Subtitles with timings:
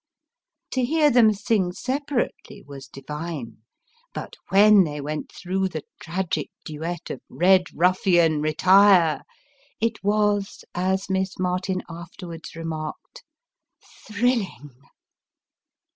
[0.71, 3.57] To hear them sing separately was divine,
[4.15, 9.21] but when they went through the tragic duet of" Eed Ruffian, retire!"
[9.79, 13.23] it was, as Miss Martin afterwards remarked,
[13.83, 14.71] "thrilling."